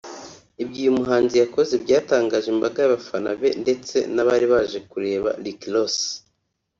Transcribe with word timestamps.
Ibyo 0.63 0.77
uyu 0.81 0.95
muhanzi 0.99 1.35
yakoze 1.43 1.73
byatangaje 1.83 2.47
imbaga 2.53 2.77
y’abafana 2.79 3.29
be 3.39 3.49
ndetse 3.63 3.95
n’abari 4.13 4.45
baje 4.53 4.79
kureba 4.91 5.29
Rick 5.43 5.61
Ross 5.73 5.97